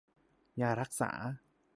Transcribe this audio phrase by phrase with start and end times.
[0.61, 1.11] ยารักษา